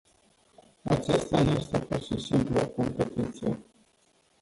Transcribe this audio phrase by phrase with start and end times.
[0.85, 3.57] Aceasta nu este pur și simplu o competiție.